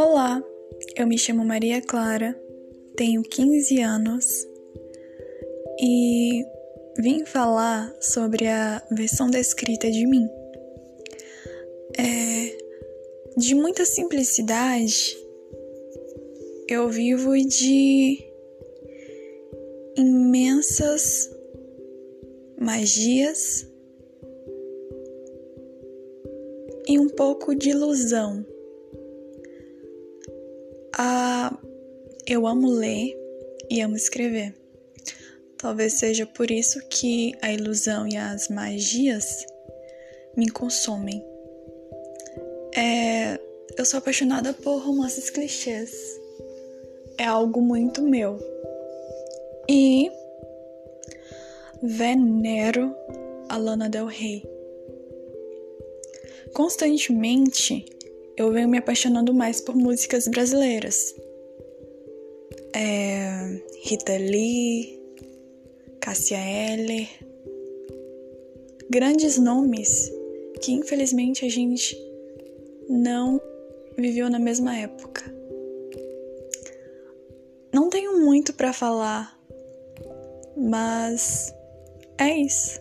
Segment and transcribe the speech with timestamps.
[0.00, 0.40] Olá,
[0.94, 2.40] eu me chamo Maria Clara,
[2.96, 4.46] tenho 15 anos
[5.80, 6.44] e
[7.00, 10.24] vim falar sobre a versão descrita de mim.
[11.98, 12.58] É,
[13.36, 15.18] de muita simplicidade,
[16.68, 18.24] eu vivo de
[19.96, 21.28] imensas
[22.56, 23.68] magias
[26.86, 28.46] e um pouco de ilusão.
[31.00, 31.56] Ah,
[32.26, 33.16] eu amo ler
[33.70, 34.52] e amo escrever.
[35.56, 39.46] Talvez seja por isso que a ilusão e as magias
[40.36, 41.24] me consomem.
[42.76, 43.38] É,
[43.76, 45.92] eu sou apaixonada por romances clichês.
[47.16, 48.36] É algo muito meu.
[49.70, 50.10] E
[51.80, 52.92] venero
[53.48, 54.44] a Lana Del Rey.
[56.52, 57.84] Constantemente
[58.38, 61.14] eu venho me apaixonando mais por músicas brasileiras.
[62.72, 65.02] É, Rita Lee,
[66.00, 67.08] Cássia Eller,
[68.88, 70.12] grandes nomes
[70.62, 71.96] que infelizmente a gente
[72.88, 73.40] não
[73.96, 75.24] viveu na mesma época.
[77.72, 79.36] Não tenho muito para falar,
[80.56, 81.52] mas
[82.18, 82.80] é isso.